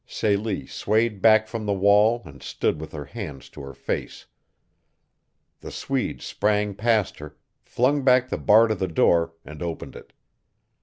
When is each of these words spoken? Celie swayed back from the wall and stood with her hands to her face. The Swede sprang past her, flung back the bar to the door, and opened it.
Celie 0.07 0.65
swayed 0.65 1.21
back 1.21 1.47
from 1.47 1.67
the 1.67 1.73
wall 1.75 2.23
and 2.25 2.41
stood 2.41 2.81
with 2.81 2.91
her 2.91 3.05
hands 3.05 3.49
to 3.49 3.61
her 3.61 3.75
face. 3.75 4.25
The 5.59 5.69
Swede 5.69 6.23
sprang 6.23 6.73
past 6.73 7.19
her, 7.19 7.37
flung 7.61 8.01
back 8.03 8.29
the 8.29 8.39
bar 8.39 8.65
to 8.67 8.73
the 8.73 8.87
door, 8.87 9.35
and 9.45 9.61
opened 9.61 9.95
it. 9.95 10.11